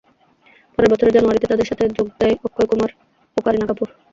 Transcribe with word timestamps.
পরের 0.73 0.91
বছরের 0.91 1.15
জানুয়ারিতে 1.15 1.49
তাদের 1.49 1.69
সাথে 1.69 1.83
যোগ 1.97 2.07
দেন 2.19 2.35
অক্ষয় 2.47 2.67
কুমার 2.71 2.89
ও 3.37 3.45
কারিনা 3.45 3.65
কাপুর। 3.69 3.87